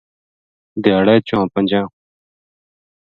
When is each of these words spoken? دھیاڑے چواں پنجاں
دھیاڑے 0.83 1.15
چواں 1.27 1.47
پنجاں 1.53 1.85